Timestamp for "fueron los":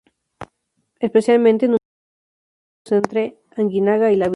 2.85-3.11